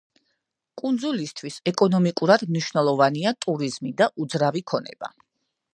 კუნძულისთვის 0.81 1.59
ეკონომიკურად 1.73 2.45
მნიშვნელოვანია 2.53 3.35
ტურიზმი 3.47 3.95
და 4.03 4.13
უძრავი 4.25 4.65
ქონება. 4.73 5.17